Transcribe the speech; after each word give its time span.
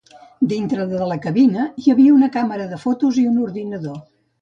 Dintre 0.53 0.85
de 0.93 1.01
la 1.11 1.17
cabina 1.27 1.67
hi 1.83 1.95
havia 1.97 2.17
una 2.17 2.33
càmera 2.39 2.69
de 2.75 2.83
fotos 2.89 3.25
i 3.27 3.31
un 3.35 3.41
ordinador. 3.49 4.07